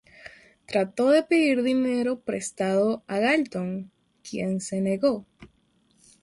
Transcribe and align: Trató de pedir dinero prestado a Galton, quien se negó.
Trató 0.65 1.11
de 1.11 1.21
pedir 1.21 1.61
dinero 1.61 2.21
prestado 2.21 3.03
a 3.05 3.19
Galton, 3.19 3.91
quien 4.27 4.59
se 4.59 4.81
negó. 4.81 5.27